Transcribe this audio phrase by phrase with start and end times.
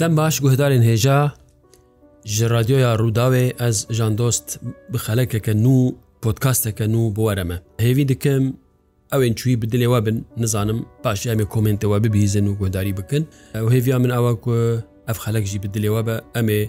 [0.00, 1.20] دەم باش گوهدارێن هێژا
[2.34, 4.46] ji radyoya Rûdawê ez jan dost
[4.92, 5.74] bi xelekeke nû
[6.24, 7.56] podkasteke nû bi were me.
[7.86, 8.42] Hêvî dikim
[9.14, 12.52] ew ên çûî bi dilê we bin nizanim paş em ê komentê we bibîzin û
[12.60, 13.22] guhdarî bikin.
[13.58, 14.52] Ew hêviya min ewa ku
[15.12, 16.60] ev xelek jî bi dilê we be em ê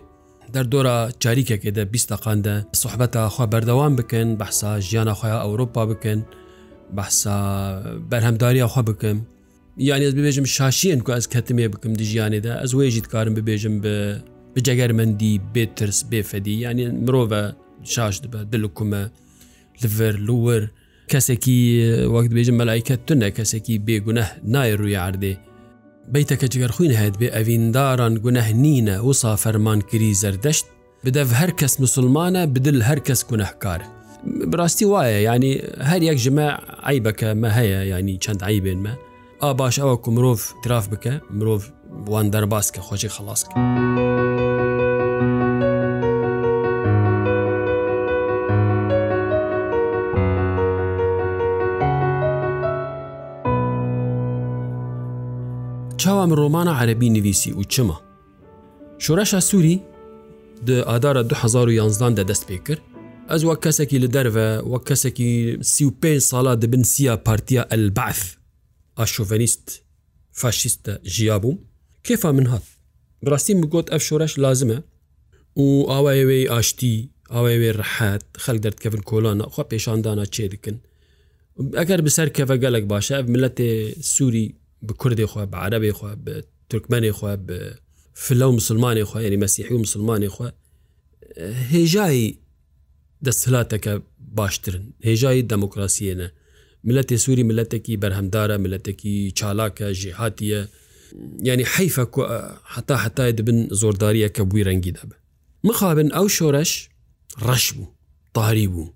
[0.53, 6.19] derdora çarîkekê de bîstaqan de sohbeta xwa berdewan bikin behsa jiyana xya Ewropa bikin,
[6.97, 7.35] behsa
[8.11, 9.17] berhemdariya xwa bikim,
[9.77, 13.95] یانیز ببێژم شاشیان کو ئەس کەتمێ بکەم دژیانێدا ئەس وێژیت کارم ببێژم بە
[14.55, 17.43] بجەگەرمەندی بێترس بێفەدی یانی مرۆڤە
[17.93, 19.03] شاش دبە دلکومە
[19.81, 20.63] لڤەر لوەر
[21.11, 21.59] کەسێکی
[22.13, 25.33] وەک بێژم مەلایکە تونە کەسێکی بێگونە نای ڕووی عردێ
[26.13, 30.65] بیتەکە جگەر خوین هەیت بێ ئەڤینداران گونەه نینە وسا فەرمانکری زەردەشت
[31.05, 33.87] بدەڤ هەر کەس مسلمانە بدل هەر کەس گونەهکارە
[34.51, 35.53] براستی وایە ینی
[35.89, 36.47] هەر یەک ژمە
[36.87, 38.93] ئایبەکە مە هەیە ینی چەند عیبێنمە
[39.41, 41.61] ئا باش ئەوە کو مرۆڤ تراف بکە مرۆڤ
[42.05, 43.53] بوان دەرباس کە خۆشی خلاصکە.
[55.97, 57.97] چاوام ڕۆمانە عەربی نویسی و چمە
[59.03, 59.79] شۆرەشە سووری
[60.69, 62.81] ئادارە 2011 دەدەست پێ کرد
[63.31, 68.40] ئەز وە کەسێکی لە دەرەوە وە کەسێکی سی5 ساڵە دەبن سیە پارتیا ئەلبعث
[69.01, 69.67] ئاشۆڤنیست
[70.41, 71.57] فاشیستە ژیا بووم
[72.07, 72.63] کێفا من هات
[73.25, 74.77] بڕاستی بگوت ئەف شۆرەش لازمە
[75.59, 76.95] و ئاوایەوەی ئاشتی
[77.33, 80.77] ئاوایێ ڕحەت خەک دەردکەفن کۆلانە خوا پێشاندانە چێ دکن
[81.79, 83.71] ئەگەر بسەر کەفە گەلک باشە ئەف ملەتێ
[84.13, 84.47] سووری
[84.87, 86.33] بە کوردێ خوا بە عربێ خوا بە
[86.69, 87.59] ترکمنێ خوا بە
[88.23, 90.47] فلە و مسلمانی خوا یعنی مەسیحی و مسلمانی خوا
[91.73, 92.33] هێژایی
[93.25, 93.93] دەسهلاتەکە
[94.37, 96.27] باشترن هێژایی دەموکراسیەنە
[96.83, 100.61] ملەتی سووری ملەتێکی بەرهەمدارە ملەتێکی چالاکە ژیهاتیە
[101.47, 102.03] ینی حیفە
[102.73, 105.15] حتا حتای دبن زۆرداریە کە بووی ڕەنگی دەبن
[105.67, 106.71] مخابن ئەو شۆرەش
[107.45, 107.87] ڕەش بوو
[108.35, 108.93] تاری بوو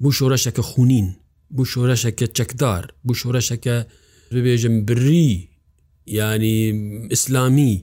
[0.00, 1.08] بوو شۆرەشەکە خونین
[1.54, 3.76] بوو شۆرەشەکە چەکدار بوو شۆرەشەکە
[4.34, 5.30] ببێژم بری
[6.18, 6.58] ینی
[7.12, 7.74] ئیسلامی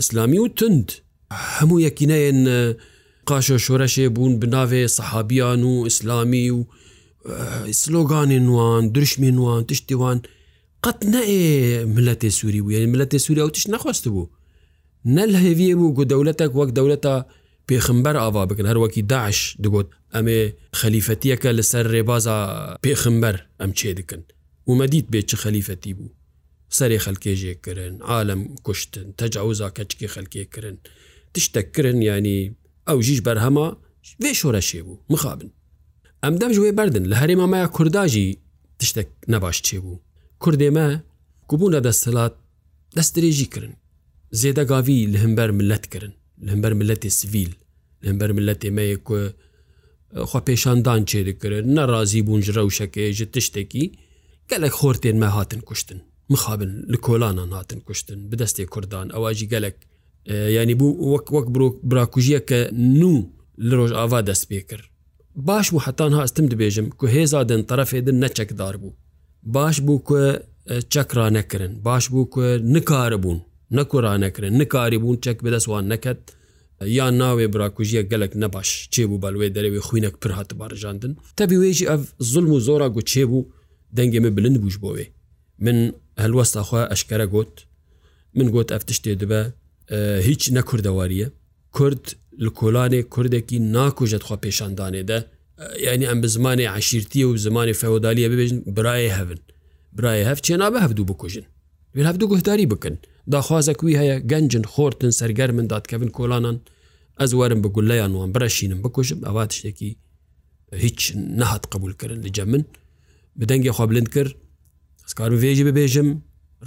[0.00, 0.86] ئیسلامی و تند
[1.50, 2.38] هەموو یەکینەن
[3.30, 6.60] قاشە شۆرەشێ بوون بناوێ سەحابیان و ئیسلامی و
[7.74, 10.20] سلۆگانی نوان درشمی نوان تشتیوان
[10.86, 14.30] قەت نەێ ملەتێ سووری بوو یعنی ملەتێ سووری ئەو تشت نەخواست بوو
[15.16, 17.14] نەل هەویە بوو گو دەولەتێک وەک دەولەتە
[17.72, 20.40] پێخمبەر ئاوا بکەن هەروەکی داعش دەگوت ئەمێ
[20.80, 22.36] خەلیفەتیەکە لەسەر ڕێبازە
[22.84, 24.22] پێخمبەر ئەم چێ دکن
[24.70, 26.10] ومەدیت بێت چ خەلیفەتی بوو
[26.78, 30.76] سەری خەلکێژێکردن عالم کوشتن تەجاوزا کەچکی خەلکێکردن
[31.34, 32.40] تشتەکردن ینی
[32.88, 33.68] ئەو ژیش بەرهەما
[34.22, 35.50] وێ شۆرە شێ بوو مخابن
[36.24, 38.28] ئەم دەمژێ بردن لە هەرێ مامایە کورداژی
[38.80, 39.96] تشتێک نەباش چێ بوو
[40.42, 40.86] کوردێمە
[41.50, 42.34] گوبوونە دەسەلات
[42.96, 43.74] دەست درێژی کردن
[44.40, 46.14] زێدەگاوی لە هەمبەر ملەت کردن
[46.46, 47.52] لە هەمبەر ملەتی سیڤیل
[48.02, 49.16] لە هەمبەر ملەتێمەیە کو
[50.28, 53.84] خوا پێشاندان چێدەکردن نەڕازی بوون ژرە و شەکەێژە تشتێکی
[54.50, 55.98] گەلک خۆرتێنمە هاتن کوشتن
[56.32, 59.76] مخابن لە کۆلانان هاتن کوشتن بدەستی کوردان ئەواژی گەلک
[60.56, 61.46] ینی بوو وەک وەک
[61.90, 62.58] براکوژیە کە
[63.00, 63.12] نو
[63.68, 64.86] لە ڕۆژ ئاوا دەست پێ کرد
[65.46, 68.92] باش بوو حتان هاستم دبێژم کو هێزا دن طرفێدن نەچەکدار بوو
[69.42, 70.32] باش بوو کو
[70.94, 73.40] چەکرا نەکردن باش بوو کو نکارە بوون
[73.74, 76.32] نەکوڕا نەکردن نکاری بوون چەک بەدەستوان نەکەت
[76.82, 81.86] یان ناوێ براکوژیە گەلک نەباش چێ بوو بەلوێ دەرەوێ خوینەک پر هاات بارژاندن تەبی وێژی
[81.90, 82.00] ئەف
[82.30, 83.46] زلم و زۆرا گو چێ بوو
[83.96, 85.06] دەنگێ من بلند بووش بۆوێ
[85.64, 85.78] من
[86.22, 87.54] هەلوەستاخوا ئەشکەرە گوت
[88.34, 89.40] من گوت ئەف تشتێ دبە
[90.28, 91.28] هیچ نەکردەواریە
[91.76, 95.24] کورد li kolanê Kurdekî nakujet xwa pêşandanê de
[95.82, 99.40] yani em bi zimanê eşîrtiye û zimanê feodaliye bibêjin birayê hevin.
[99.98, 101.44] Birayê hev çê nabe hevdû bikujin.
[101.96, 102.98] Vir hevdû guhdarî bikin.
[103.32, 106.60] Daxwazek wî heye gencin xortin sergermin dadkevin kolanan
[107.20, 109.96] ez werin bi gulleyan wan bireşînin bikujim eva tiştekî
[110.76, 112.64] hiç nehat qebul kirin li cem min
[113.36, 114.36] bi dengê xwa bilind kir
[115.16, 116.18] kar vêjî bibêjim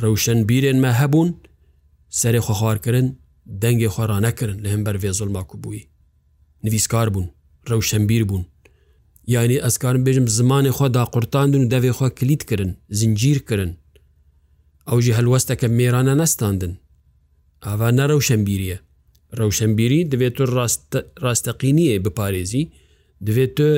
[0.01, 1.33] rewşen bîrên me hebûn
[2.09, 3.20] serê xwa xwarkirin
[3.62, 5.88] دەنگی خۆران نەکردن لە هەم بەرێ زۆلماکو بووی
[6.63, 7.27] نویسکار بوون
[7.69, 8.44] ڕەوشەمبیر بوون
[9.33, 13.71] یعنی ئەسکارم بێژم زمانی خۆدا قورتاندون و دەوێ خۆ کلیت کردن زنجیر کردن
[14.89, 16.74] ئەوژی هەلوەستەکە مێرانە نەستاندن
[17.65, 18.77] ئاوا نەڕەوشەمبیریە
[19.39, 20.45] ڕەوشەمبیری دەوێت تۆ
[21.25, 22.63] ڕاستەقینیە بپارێزی
[23.25, 23.69] دوێت تۆ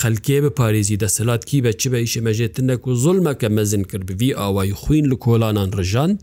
[0.00, 4.72] خەلکێ بپارێزی دەسەلات کی بە چ بە ئیشە مەژێتنەک و زۆلمەکە مەزن کرد بوی ئاوای
[4.80, 6.20] خوین لە کۆلانان ڕژاند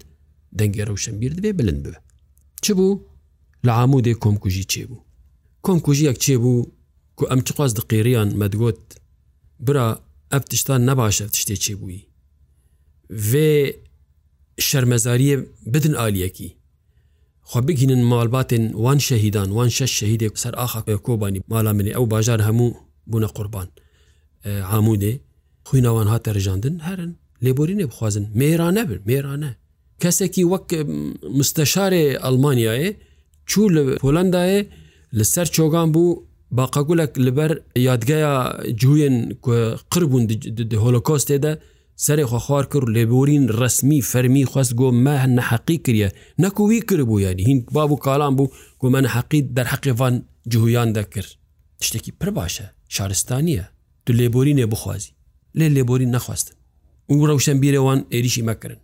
[0.60, 2.00] دەنگێ ڕەوشەمبیر دەبێ بلند ببە
[2.66, 3.00] چ بوو
[3.68, 5.04] لە عامودێ کۆمکوژی چێبوو
[5.66, 6.70] کۆمکوژیەک چێبوو
[7.18, 8.80] کو ئەم چ خواست دقیریان مەدگوت
[9.66, 9.86] برا
[10.34, 12.02] ئەف تشتان نەباشە تشتێ چێبووی
[13.32, 13.50] vê
[14.70, 15.36] şermezariye
[15.74, 16.50] bidin aliyekî
[17.50, 22.40] xwa bigînin malbatên wan şehîdan wan şeş şehîdê ser axa kobanî mala minê ew bajar
[22.48, 22.68] hemû
[23.12, 23.68] bûne qurban
[24.72, 25.14] hamûdê
[25.68, 27.12] xwîna wan hat rijandin herin
[27.46, 29.52] lêborînê bixwazin mêra nebin mêra ne
[30.04, 30.68] کەسێکی وەک
[31.38, 32.92] مستەشارێ ئەلمانیاە
[33.50, 34.60] چوو لە پۆلندایە
[35.18, 36.10] لەسەر چۆگان بوو
[36.58, 37.52] باقەگولک لەبەر
[37.88, 38.34] یادگەیە
[38.82, 39.16] جوێن
[39.92, 40.24] قربوون
[40.84, 41.54] هۆلۆکۆستێدا
[42.06, 46.10] سەرێ خۆخوار کرد لێبورین ڕسمی فەرمی خواست گۆ مەهن نەحقی کریە
[46.44, 48.52] نەکووی کردبوو یانی هین باب و کالان بوو
[48.82, 50.14] گۆ من حەقی دەرحەقیوان
[50.52, 51.32] جویان دەکرد
[51.88, 52.66] شتێکی پر باشە
[52.96, 53.64] شارستانیە
[54.06, 55.12] تو لێبورینێ بخوازی
[55.60, 56.56] لێ لێبورین نەخواستن
[57.10, 58.83] و ڕەوشەم بیرەوان عێریشی مەکردن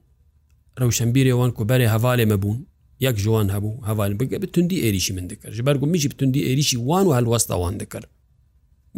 [0.82, 2.60] ڕەوشەمبیرێوان کوبەرێ هەوالێ مەبوون
[3.06, 7.06] یەک جوان هەبوو هەوال بگە بتوندی ئێریشی من دەکرد ژ بەرگو میشی بتوندی ئێریشی وان
[7.08, 8.08] و هەلوەستاوان دەکرد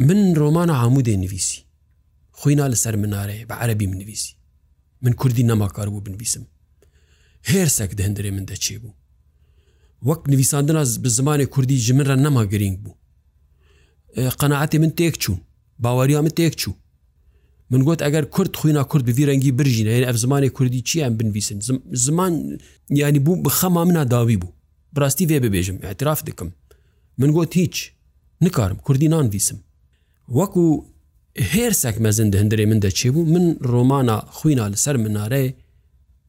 [0.08, 1.58] من ڕۆمانە هەمودێ نویسی
[2.38, 4.30] خۆینا لەسەر منارێ بە عەربی منویسی
[5.02, 6.44] من کوردی نەماکار بوو بنویسم
[7.50, 8.94] هێرسەک دەهندرێ من دەچێ بوو
[10.08, 12.96] وەک نویساندنا بە زمانی کوردی ژمنرە نەما گرنگ بوو
[14.40, 15.40] قەنەعاتی من تێک چوون
[15.84, 16.74] باوەریان من تێک چوو
[17.72, 21.58] من گوت ئەگەر کورد خوینە کورد بڤ رەنگی برژینە ئەف زمانی کوردی چیان بنویسن
[22.04, 22.32] زمان
[22.90, 24.52] ینی بوو بخەما منە داوی بوو
[24.92, 26.50] براستی وێ ببێژم اعتراف دکم
[27.18, 27.76] من گوت هیچ
[28.44, 29.58] نکارم کوردی نانویسم
[30.38, 30.64] وەکو
[31.52, 35.52] هێرسێک مەزن هەندێ من دەچێ بوو من ڕۆمانە خوینە لەسەر منارەیە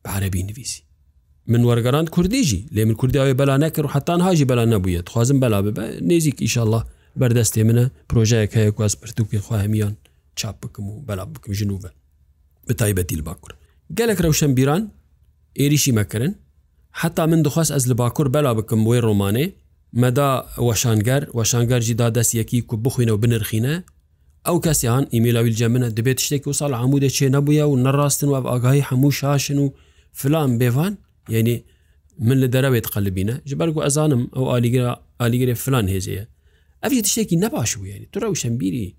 [0.05, 0.81] عربی نویسی
[1.47, 5.59] من وەرگەران کوردیژی لێ من کوردیاوی بەلا نەکرد و حتان هاژی بەلا نەبووە خوازم بەلا
[5.65, 6.81] ببە نێزیک ئیشله
[7.21, 9.93] بەردەستێ منە پرۆژەیەک هەیە گواز پرتوکی خواهمیان
[10.35, 11.81] چاپ بکم و بەلا بکم ژنوە
[12.67, 13.51] بە تایبەتی لە باکوور
[13.97, 14.83] گەلێک ڕەوشەم بیران
[15.59, 16.31] ئێریشی مەکردن
[16.99, 19.47] حتا من دخواست ئەس لە باکوور بەلا بکم وی ڕۆمانێ
[20.03, 20.29] مەدا
[20.67, 23.75] وەشانگەر وەشانگەرجی دادەستیەکی کو بخوینە و بنرخینە
[24.47, 28.83] ئەو کەسیان ئیمیلاویل جەمنە دەبێت شتێک و ساڵ عمودە چێ نەبووە و نەڕاستن و ئاگاهی
[28.89, 29.67] هەموو شاشن و
[30.19, 30.93] فلان بێوان
[31.35, 31.55] یعنی
[32.27, 34.87] من لە دەرەوێت قەلبینە ژبەرگ و ئەزانم ئەو ئالیگرە
[35.21, 36.25] ئالیگرێ فلان هێزەیە
[36.83, 38.93] ئەفی تشتێکی نەباش بوو یعنی تو ڕەوشەمبیری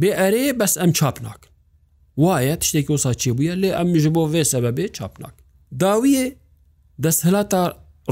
[0.00, 1.50] بێ ئەرێ بەس ئەم چاپ ناکن
[2.22, 5.34] وایە تشتێکی وسا چی بووە لێ ئەم میژ بۆ وێ سەبە بێ چاپ ناک
[5.80, 6.24] داویە
[7.02, 7.62] دەستهلا تا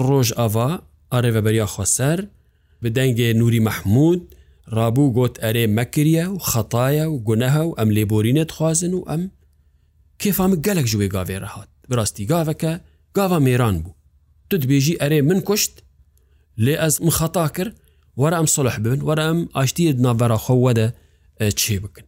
[0.08, 0.68] ڕۆژ ئاوا
[1.12, 2.18] ئارێڤەبەریا خۆسەر
[2.82, 4.20] بدەنگێ نوری مەحمود
[4.76, 9.22] ڕابوو گوت ئەرێ مەکریە و خەتایە و گونەهە و ئەم لێبۆرینەت خوازن و ئەم
[10.22, 12.72] کێفام گەلک ژێ گاوێرە هاات بڕاستی گاوەکە
[13.16, 13.94] گاوا مێران بوو
[14.48, 15.72] تو دبێژی ئەرێ من کوشت
[16.64, 17.74] لێ ئەس مخەتا کرد
[18.20, 20.88] وەرە ئەم سڵح بن وەرە ئەم ئاشتی ناڤەرەخەوەدە
[21.60, 22.04] چێ بکن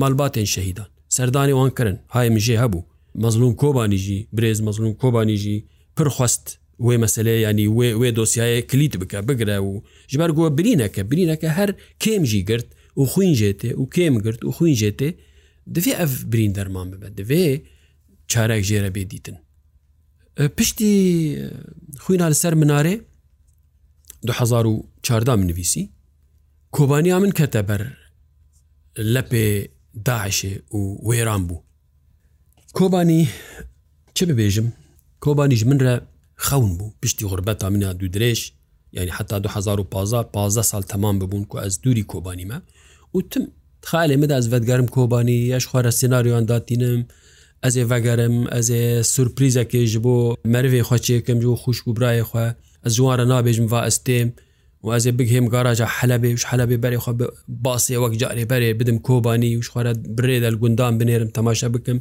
[0.00, 2.86] مالباتێن شەهیددان سەردانی وان کردن های مژێ هەبوو
[3.22, 5.56] مەزلوم کۆبانیژی برێز مەزلوم کۆبانیژی
[5.96, 6.44] پرخواست
[6.86, 7.66] وێ مەسلەیە ینی
[8.00, 9.72] وێ دۆسیایە کلیت بکە بگرە و
[10.12, 11.70] ژبەر گووە برینەکە برینەکە هەر
[12.02, 12.68] کێمژی گرت
[13.00, 15.10] و خوین ژێتێ و کێم گرت و خوین ژێتێ
[15.74, 17.44] دەێ ئەف برین دەرمان ببە دەوێ
[18.32, 19.36] چارێک ژێرە بێدیتن
[20.56, 20.94] پشتی
[22.04, 22.96] خوینە لەسەر منارێ
[24.22, 25.90] 2014 من نویسی
[26.76, 27.82] کۆبانیا من کەتە بەر
[28.98, 29.68] لە پێ
[30.06, 30.78] داعشێ و
[31.08, 31.64] وێران بوو
[32.76, 33.28] کۆبانی
[34.14, 34.66] چه ببێژم
[35.24, 35.94] کۆبانیش منرە
[36.38, 38.40] خەون بوو پشتی غربەت تا منە دوو درێژ
[38.92, 42.54] یعنی حتا 2015 15 سال تەمان ببوون کو ئەس دووری کۆبانیمە
[43.14, 43.42] وتم
[43.86, 47.00] خالێ مدا ئەس بەدگەرم کۆبانی یەش خوارە سناریۆیان داتینم
[47.66, 48.82] ئەزێ ڤگەرم ئەزێ
[49.14, 50.16] سورپریزەکێژ بۆ
[50.52, 52.46] مەرێ خۆچێکم جو خوشک و برایەخوا
[52.84, 54.28] ئە جووارە نابێژم وا ئەستێم
[54.88, 57.12] وازێ بگهێم گاراجە حەلبێ وش حەلبێ بەرێخوا
[57.64, 61.98] باسی وەک جارێ بەرێ بدم کۆبانی وش خوارە برێ دەل گوندان بنێرم تەماشە بکەم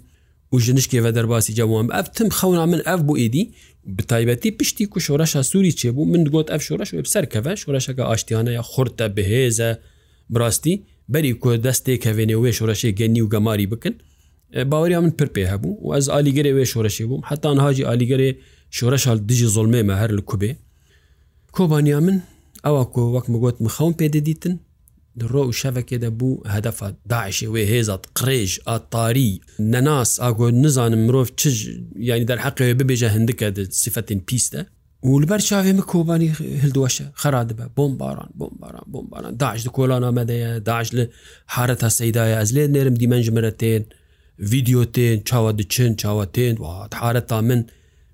[0.54, 3.44] و ژنشکێوە دەرباسی جوام ئەفتم خەونا من ئەف بۆ ئیدی
[3.98, 8.64] بتایبەتی پشتی و شۆرەشە سووری چێبوو من گوت ئەف شۆرەش بسەر کەە شۆرەشەکە ئاشتیانە یا
[8.72, 9.70] خورتە بههێزە
[10.34, 10.76] براستی
[11.14, 13.94] بەری کۆ دەستێکەوێنێ وێ شۆرەشی گەنی و گەماری بکن
[14.72, 18.30] باوەری من پر پێ هەبوو و ئەز ئالیگەرێ وێ شۆرەشی بووم حتان هاجی ئالیگەرێ
[18.78, 20.52] شۆرەشال دژی زۆلمێمە هەر لە کوبێ
[21.56, 22.18] کۆبانیا من
[22.66, 24.56] ئەوە کۆ وەک مگوت مخەون پێدەدیتن
[25.32, 29.32] ڕۆ و شەفەکێدە بوو هەدەفە داعشی وێ هێزات قڕێژ ئاتاری
[29.72, 31.42] نەناس ئاگۆ نزانم مرۆڤ چ
[32.12, 33.48] ینی دەرحەقێ ببێژە هەندکە
[33.84, 34.62] سفتین پیستە
[35.14, 36.30] ولبەر چاوێ مە کۆبانی
[36.64, 41.04] هەلدوەشە خەرا دەبە بۆم باران بۆم باران بۆم باران داعش کۆلان ئامەدەیە داعش لە
[41.54, 43.84] حرە تا سەدایە ئەز لێ نێرم دیمەنجمرە تێن
[44.52, 47.62] ویددیو تێن چاوە دچن چاوە تێن وحارە تا من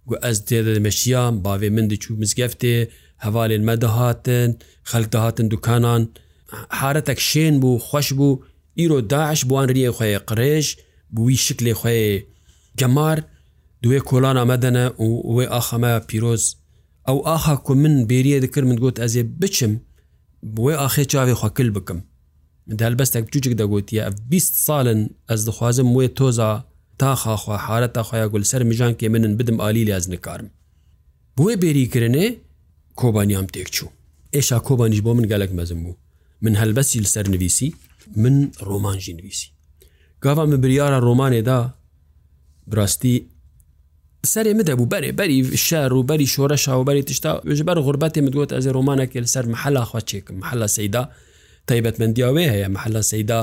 [0.07, 2.77] گو ئەس دێ دەمەشیان باوێ من دەچوو مزگەفتێ
[3.25, 4.49] هەوالێن مەدەهاتن
[4.89, 6.01] خەک دەهاتن دوکانان
[6.79, 8.39] حارەتێک شێن بوو خوش بوو
[8.79, 10.65] ئیرۆ داعش بوانریە خۆیە قڕێژ
[11.15, 11.99] بووی شکلێ خۆێ
[12.79, 13.17] گەمار
[13.83, 16.43] دوێ کۆلان ئەمەدەنە و وێ ئاخەمە پیرۆز
[17.07, 19.73] ئەو ئاخا کو من بێریە دکرد من گوت ئەزێ بچم
[20.55, 21.99] بۆی ئاخێ چاوێ خەکل بکەم
[22.79, 26.51] دەلبەستێک جوجێک دەگوتیە 20 ساڵن ئەس دخوازم وێ تۆزا
[26.99, 30.49] تاخواخوا حارەت تاخوایا گولسەر میژان کێ منن بدم عالی لازنکارم
[31.37, 32.25] بۆیە بێریکردێ
[33.01, 33.89] کۆبانیام تێکچوو
[34.35, 35.95] ئێشا کۆبانیش بۆ من گەلک مەزم بوو
[36.43, 37.69] من هەلبەسی لەسەر نویسی
[38.23, 38.35] من
[38.67, 39.47] ڕۆمانژی نویسی
[40.23, 41.59] گاوا من بریارە ڕۆمانێدا
[42.71, 43.15] براستی
[44.33, 45.37] سەرێ مدەبوو بەرێ بەری
[45.67, 50.67] شار و بەری شۆرە شاوبەری تشتا ژبەر غربەتی مدووت ئەزێ ڕۆمانەکە لەسەر محەلا خواچێکم محەلا
[50.77, 51.03] سەیدا
[51.67, 53.41] تایبەتمەندیاوێ هەیە محەلا سەیدا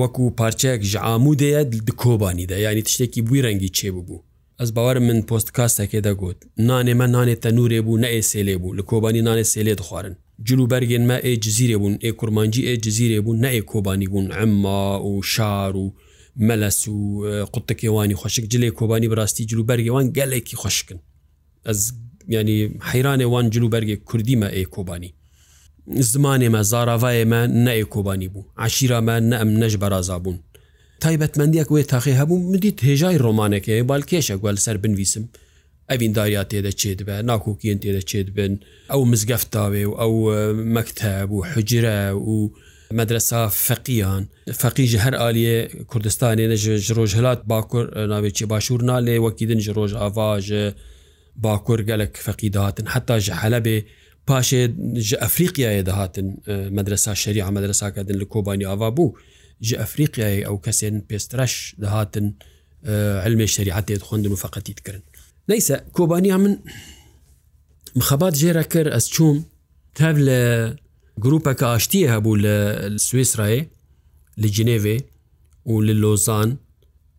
[0.00, 4.20] وەکو پارچەیەک ژعامودەیە دکۆبانیدا ینی تشتێکی بووی ڕەنگی چێبوو بوو
[4.60, 8.82] ئەس باوارم من پۆستکاستێکێ دەگوت نانێ مە نانێت تەنورێ بوو نە ئێ سێلێ بوو لە
[8.90, 10.14] کۆبانی نانێ سێلێ دخوارن
[10.46, 14.26] جلو بەرگێن مە ئێ جززیرێ بوون ئێ کورمانجی ئێ جززیرێ بوو نە ئێ کۆبانی بوون
[14.36, 15.86] ئەمما و شار و
[16.48, 16.96] مەلەس و
[17.54, 20.98] قوتەکێوانی خۆشک جلێ کۆبانی بڕاستی جلو بەرگێوان گەلێکی خۆشکن
[21.66, 21.80] ئەس
[22.34, 22.58] ینی
[22.90, 25.10] حیرانێوان جلو بەرگێ کوردیمە ئێ کۆبانی
[26.12, 30.38] زمانێمە زاراڤایەمە نە ئێ کۆبانی بوو عشیرامە نە ئەم نەش بەرازا بوون
[31.02, 35.24] تایبەتمەندیەک وێ تاقی هەبوو مدیت هێژای ڕۆمانەکەی بالکێشە گوال سەر بنویسم
[35.90, 38.52] ئەویننداریات تێدە چێت بە ناکۆکیین تێدە چێت بن
[38.92, 40.14] ئەو مزگەفتاوێ و ئەو
[40.76, 42.34] مەکتەب و حجرە و
[42.98, 44.22] مەدرسا فەقییان
[44.62, 45.56] فەقیژ هەر عالیە
[45.90, 50.64] کوردستانێنە ژڕۆژ هەلات باکوور ناوێکی باشوور نالێ وەکیدن ژڕۆژ ئاواژە
[51.44, 53.78] باکوور گەلک فەقی داهاتن حتا ژە حەلەبێ
[54.28, 54.62] پاشێ
[55.08, 56.26] ژە ئەفریقیایە دەهاتن
[56.76, 59.10] مەدرسا شەری ئامەدرساکەدن لە کۆبانی ئاوا بوو
[59.62, 62.26] ji ئەفریقیای ئەو کەسێن پێسترەش دەهاتن
[63.24, 65.02] علمێ شریعاتێت خوندن و فقەتیت کردن
[65.50, 66.54] نەیسە کۆبانیا من
[67.98, 69.36] مخەبات ژێرە کرد ئەس چوم
[69.96, 70.40] تەب لە
[71.24, 72.54] گروپەکە ئاشتیە هەبوو لە
[73.06, 73.62] سوێسرایە
[74.42, 74.96] لە جنێوێ
[75.70, 76.50] و لە لۆزان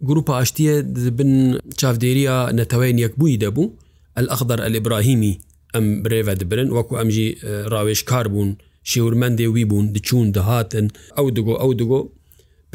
[0.10, 0.76] گروپ ئاشتیە
[1.18, 1.32] بن
[1.80, 3.74] چاودێریە نەتەوەین یەکبووی دەبوو
[4.18, 5.36] ئە ئەخدر ئەلبراهیمی
[5.76, 7.30] ئەم برێڤە دەبرن وەکو ئەمژی
[7.72, 8.52] ڕاوێش کار بوون
[8.92, 10.88] شێورمەندێ وی بوون دچون دەهاتن
[11.18, 12.00] ئەو دگۆ ئەو دگۆ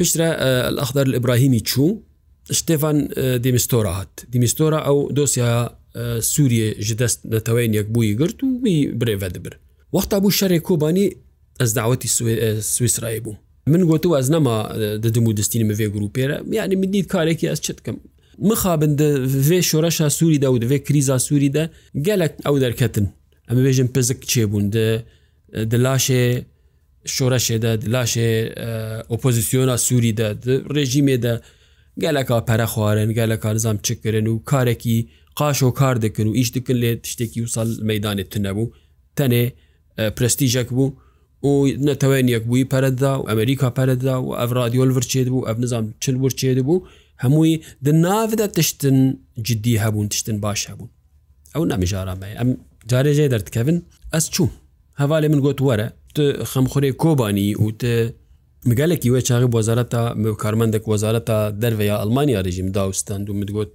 [0.01, 0.27] پشترە
[0.81, 1.89] ئەخدار ئبراهیمی چوو
[2.59, 2.97] شتێفان
[3.45, 5.51] دیمیستۆرا هات دیمیستۆرا ئەو دۆسیا
[6.33, 9.53] سووریە ji دەست نەتەوەین یەکبووی گرت و می برێڤە دەبر
[9.95, 11.07] وەختا بوو شەرێک کۆبانی
[11.61, 12.07] ئەس داوەتی
[12.75, 13.33] سویسرای بوو
[13.73, 14.57] من گوتو ئەس نەما
[15.03, 17.95] دەدم و دەستینی مەێ گروپێرە یعنی من دیت کارێکی ئەس چ بکەم
[18.49, 18.91] مخابن
[19.49, 21.69] vê şoreşa Sûî de û divê krîza Sûî de
[22.01, 23.09] gelek ew derketin
[23.51, 25.03] em bêjin pizik çêbûn de
[25.71, 26.43] di laşê
[27.15, 28.29] شۆرەشێدا لاشێ
[29.11, 30.27] ئۆپۆزیسیۆنا سووریدا
[30.75, 31.33] ڕێژیمێدا
[32.03, 34.97] گەلەکە پەرە خوارن گەلە کارزام چکردن و کارێکی
[35.39, 38.71] قاش و کار دەکن و ئیش دکن لێ تشتێکی و ساڵ مەدانێت تنەبوو
[39.17, 39.43] تەنێ
[40.17, 40.95] پرستیژەک بوو
[41.49, 41.51] و
[41.87, 46.15] نەتەوەێن یەک بووی پەردا و ئەمریکا پەردا و ئەف رادیۆل ورچێت بوو ئەف نظام چل
[46.23, 46.85] ورچێت بوو
[47.23, 47.55] هەمووی
[47.85, 48.97] دناودا تشتن
[49.47, 50.89] جددی هەبوون تشتن باش هەبوون
[51.55, 52.49] ئەو نامژارامە ئەم
[52.91, 53.77] جارێژێ دەردکەون
[54.13, 54.47] ئەس چوو
[55.01, 55.87] هەواێ من گوت وەرە
[56.51, 57.93] خەمخورێ کۆبانی وتە
[58.69, 60.01] مگەلێکی وێ چاغی وەزارەتە
[60.43, 63.71] کارمەندێک وەزارەتە دەرڤەیە ئەلمانیا ڕژیم داوستند و مدگوت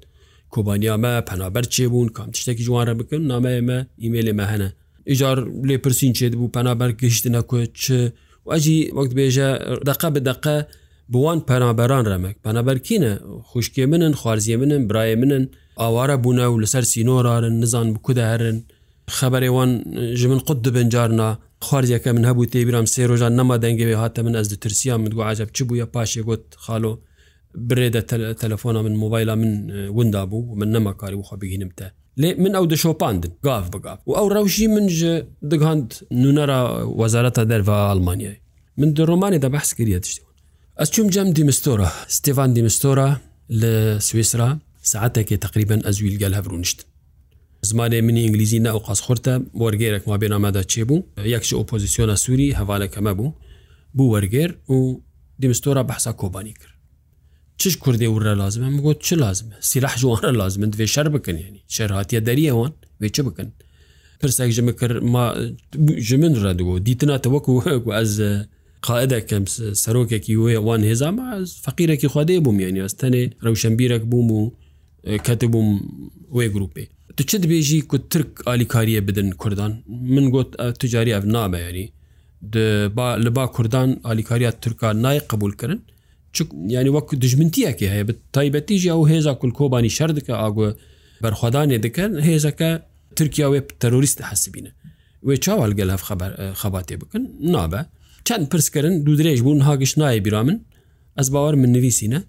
[0.55, 4.69] کۆبانیامە پەنابەر چێبوون کام شتێکی جوانە بکن نامەمە ئیممەێمە هەنە
[5.11, 5.39] ئیجار
[5.69, 7.79] لێ پرسین چێت بوو پەنابەر گەشتنە کوێچ
[8.53, 9.51] ئەجی وەک بێژە
[9.89, 10.57] دقە بدەقە
[11.13, 13.13] بوان پەنابەران ڕەمەک پەنابەرکینە
[13.51, 15.45] خوشکێ منن خوارزیە منن برایە منن
[15.81, 18.59] ئاوارە بوونە و لەسەر سینۆرارن نزان بکودە هەرن
[19.19, 19.71] خبرێوان
[20.19, 21.29] ژ من قوت دبنجارنا
[21.67, 25.59] خواردەکە من هەبوو تێبیرام سێ ڕۆژان نەما دەنگەوێ هاتە من ئەس دترسیان من گوعاجب چ
[25.69, 26.93] بووە پاشێ گوت خاڵۆ
[27.69, 28.03] برێدە
[28.41, 29.51] تەلەفۆنا من مۆبایلا من
[29.99, 31.85] وندا بوو من نەما کاری وخوا بگینم تە
[32.23, 34.99] لێ من ئەو دەشۆپاندن گاف بگاف و ئەو ڕەوشی منژ
[35.51, 35.89] دگاند
[36.23, 36.59] نونەرە
[37.01, 38.39] وەزارەتە دەرەوە ئەلمانیای
[38.81, 40.35] من دە ڕۆمانی دە بەحس کردە تشتیوان
[40.81, 43.09] ئەس چوم جەم دیمستۆرە ستێفان دیمستۆرە
[43.61, 43.73] لە
[44.09, 44.51] سوێسرا
[44.93, 46.87] سعاتێکی تقریبان ئەزویل گەل هەبرونشتن
[47.71, 50.99] زمانێ منی ئینگلیزی ناو قاسخورتە وەرگێرەك ما بێنامەدا چێبوو
[51.35, 53.29] یەکشی ئۆپۆزیسیۆنە سووری هەوالەکەمە بوو
[53.97, 54.77] بوو وەرگێر و
[55.43, 56.75] دیمستۆرا بەحسا کۆبانی کرد
[57.61, 62.21] چش کوردی وورە لازمە مگوت چ لازمە سیلاح جوانە لازمن دوێ شەر بکەن ینی شەرهاتیە
[62.29, 63.49] دەریەوان وێ چ بکەن
[64.21, 64.97] پرسێک ژمە کرد
[66.07, 67.53] ژ من ڕدووە دیتناتە وەکو
[67.99, 68.13] ئەز
[68.87, 69.45] قاعدەکەم
[69.83, 74.43] سەرۆکێکی وەیە وان هێزامە ئەس فەقیرێکی خوادێ بووم یانی ئەستەنێ ڕەوشەمبیرەك بووم و
[75.27, 75.69] کەت بووم
[76.37, 79.73] وێ گروپی تو چ دبێژی کو ترک ئالیکاریە بدن کوردان
[80.15, 80.51] من گوت
[80.83, 81.87] تجاری ئەف نامەیانی
[83.25, 85.81] لە با کوردان ئالیکاریات ترکان نای قبولکردن
[86.77, 90.69] ینی وەکو دژمنتیەکی هەیە تایبەتیژی ئەو هێزا کولکۆبانی شەر دکە ئاگوە
[91.25, 92.71] بەرخوادانێ دەکەن هێزەکە
[93.19, 94.71] ترکیا وێ تەرۆریست حسیبینە
[95.27, 96.03] وێ چاوەلگەل هەف
[96.61, 97.23] خەباتێ بکەن
[97.55, 97.81] نابە
[98.27, 100.57] چەند پرسکردن دوو درێژ بوون هاگشت نایە بیرا من
[101.19, 102.21] ئەس باوار من نویسینە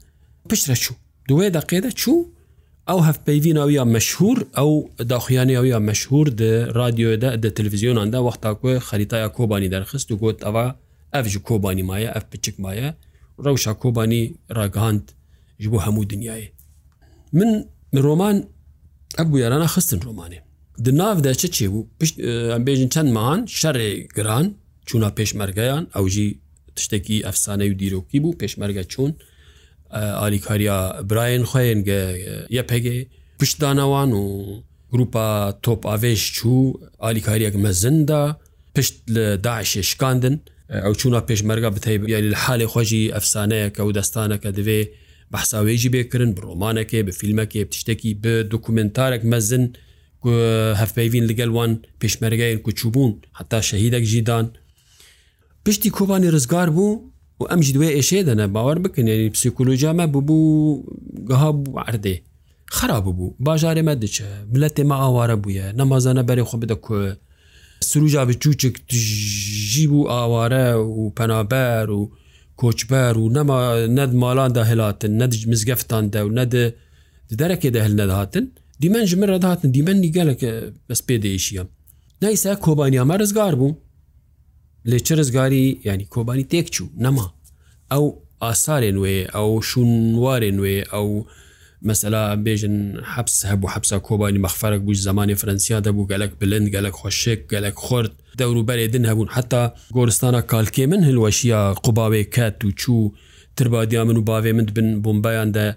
[0.49, 0.95] پشتە چوو
[1.29, 2.17] دوێ دەقێدە چوو
[2.91, 4.71] ئەو هەفپەیوین ئەویا مەشهور ئەو
[5.13, 6.41] داخیانی ئەویا مەشهور د
[6.79, 10.65] رادیۆدا دە تلویزیۆناندا وەختاکوێ خەریتاە کۆبانی دەرخست و گوت ئەوە
[11.13, 12.89] ئەفژ کۆبانی مایە ئەف پچک مایە
[13.45, 14.23] ڕەوشە کۆبانی
[14.57, 15.05] ڕگەاند
[15.61, 16.47] ji بۆ هەموو دنیاە
[17.37, 17.49] من
[18.05, 18.35] ڕۆمان
[19.17, 20.39] ئەب یارانە خستن ڕۆمانێ
[20.85, 21.87] د ناودا چ چێ بوو
[22.55, 24.45] ئەمبێژن چەند ماان شەڕێ گران
[24.87, 26.27] چوونا پێشمەرگیان ئەوژی
[26.77, 29.11] تشتێکی ئەفسانەی و دیرۆکی بوو پێشمەرگە چۆن
[29.93, 30.77] ئالیکاریە
[31.09, 32.03] براین خوێنگە
[32.57, 32.97] یە پێگێ
[33.39, 34.23] پشتدانەوان و
[34.91, 35.27] گروپا
[35.65, 36.73] تۆپ ئاێش چوو
[37.05, 38.23] ئالیکاریەک مەزندا
[38.75, 40.35] پشت لە داعشێ شکاندن
[40.83, 44.81] ئەو چوونا پێشمەرگا بتەی یاری لە حالێ خۆشی ئەفسانەیە کە و دەستانەکە دەوێ
[45.31, 49.63] بەحساوێژی بێکردن بە ڕۆمانەکەی بە فیلمەکێ پشتێکی بە دکومنتارێک مەزن
[50.81, 54.45] هەفپەیوین لەگەلوان پێشمەرگایەن کوچوبوون حتا شەهیدەك ژیدان
[55.65, 56.91] پشتی کۆبانی ڕزگار بوو
[57.39, 60.81] و ئەمژ دوێ ئێشێ دەنە باوەڕ بکنێنی پسیکولوژیامە ببوو
[61.29, 62.15] گەها بوو عردێ
[62.77, 67.03] خراپ بوو باژارێمە دچە ملە تێمە ئاوارە بووە نەمازانە بەرێ خۆ بدە کوێ
[67.89, 68.73] سروژا بچوچک
[69.71, 70.65] ژی بوو ئاوارە
[70.99, 72.01] و پەنابەر و
[72.61, 73.59] کۆچبەر و نەما
[73.97, 76.53] نەد ماڵاندا هێلاتن نەدج مزگەفتان دا و نەد
[77.39, 78.45] دەرەکێ دە هەل نەداهاتن
[78.81, 80.51] دیمەن ژمە ڕداهاتن دیمەن نیگەلەکە
[80.87, 81.63] بەس پێ دێشیە
[82.21, 83.71] نایسا کۆبانیامە ڕزگار بوو
[84.91, 87.25] لێ چ ڕزگاری ینی کۆبانی تێک چوو نەما
[87.91, 88.05] ئەو
[88.43, 91.07] ئاسارێ نوێ ئەو شوونوارێ نوێ ئەو
[91.87, 92.77] مەسەلا بێژن
[93.13, 98.13] حەبس هەبوو حەبسا کۆبانی مەخفرەك بوو زمانی فرەنسیا دەبوو گەلک بلند گەلک خۆشێک گەلک خورد
[98.39, 99.63] دەوروبەرێ دن هەبوون حتا
[99.95, 103.11] گۆرستانە کالکێ من هلوەشیە قوباوێ کات و چوو
[103.57, 105.67] تربادیا من و باوێ من بن بمبیاندا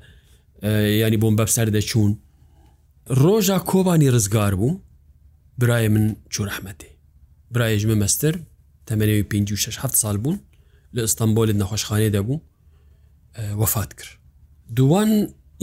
[1.05, 2.13] ینی بۆم بەبسەر دەچوون
[3.23, 4.79] ڕۆژە کۆبانی ڕزگار بوو
[5.61, 6.91] برایە من چوو رەحمەتێ
[7.55, 8.35] برایژمە مەستر
[8.91, 10.39] تەمەنەوەی 56 سال بوون
[10.97, 12.37] لە ئستانبول لە نەخۆشخانێ دەبوو
[13.61, 14.13] وەفات کرد
[14.77, 15.11] دووان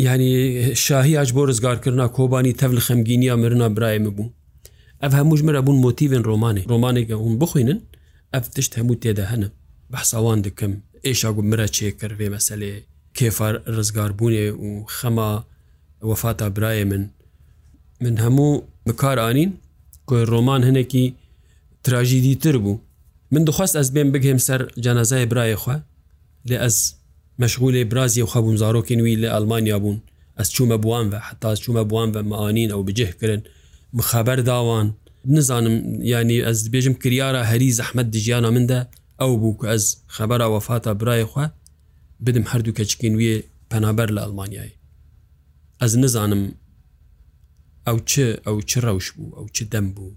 [0.08, 0.32] ینی
[0.86, 4.34] شاهی ئاش بۆ ڕزگارکردنا کۆبانی تەل خەمگینیا مرنا برایمە بوو
[5.04, 7.80] ئەف هەمووش مرە بوون مۆتیڤن ڕۆمانی ڕۆمانێکە هون بخوێنن
[8.34, 9.48] ئەف تشت هەموو تێدا هەنە
[9.92, 10.74] بەساوان دکەم
[11.06, 12.72] ئێشا گو مرە چێکردێ مەسلێ
[13.18, 15.30] کێفار ڕزگاربوونێ و خەما
[16.10, 17.04] وەفاتا برایە من
[18.04, 19.52] من هەموو بکارانین
[20.10, 21.06] کۆی ڕۆمان هەنێکی
[21.86, 22.78] تراژیدی تر بوو
[23.32, 25.76] من دخواست ئەس بێن بگەم سەر جەنازای برایەخوا
[26.50, 26.78] لێ ئەس
[27.42, 30.02] مەشغولی برازی و خەبووم زارۆکی نووی لە ئەلمانیا بوون
[30.40, 33.42] ئەس چوومە بوان بە حتااز چوومە بوان بە معانین ئەو بجهکردن
[34.00, 34.88] مخەبەر داوان
[35.26, 35.76] نزانم
[36.12, 38.80] ینی ئەس بێژم کریارە هەری زەحمد دژیانە مندا
[39.22, 39.86] ئەو بوو کە ئەس
[40.18, 41.46] خەبەرە وەفاتە برایەخوا
[42.26, 43.36] بدم هەردوو کەچکین وێ
[43.72, 44.74] پەنابەر لە ئەلمانیایی
[45.82, 46.44] ئەس نزانم
[47.88, 48.12] ئەو چ
[48.46, 50.12] ئەو چ ڕەوش بوو ئەو چ دەم بوو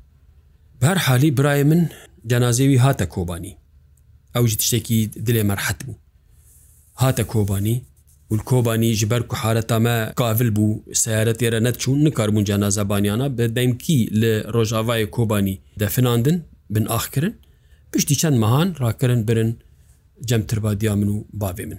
[0.82, 1.82] بەر حالی برای من
[2.28, 3.54] جەنازێوی هاتە کۆبانی
[4.34, 5.98] ئەوژ تشتێکی دلێ مەرحەت بوو
[7.02, 7.76] هاتە کۆبانی
[8.50, 14.10] کۆبانی ji ber kuhareta me kavil bû seyaret yere net çûn nikarbûn cenazebaniana bi demkî
[14.20, 16.42] li rojavayê kobanî definandin
[16.74, 17.34] bin axkirin
[17.92, 19.58] piştî çend mehan rakirin birin
[20.28, 21.78] cem tirbadiya min û bavê min.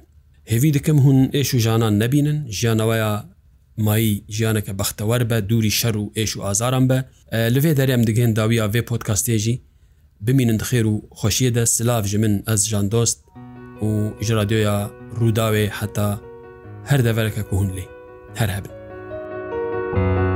[0.51, 3.13] Hêvî dikim hûn êş û janan nebînin jiyanaweya
[3.77, 6.97] mayî jiyaneke bextewer be dûrî şer û êş û azaran be
[7.33, 9.61] li vê derem digin dawiya vê podcastê jî
[10.27, 13.17] بمینن دخێر و خۆشیە دە سلااف ژ من ئەس ژان دۆست
[13.87, 13.89] و
[14.27, 14.77] ژرادۆیا
[15.19, 16.09] ڕووداوێ حتا
[16.89, 17.85] هەر دەڤەرەکە کوهن لێ
[18.39, 18.71] هەر هەبن.
[19.91, 20.30] thank you